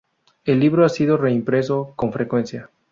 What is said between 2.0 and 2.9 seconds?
frecuencia.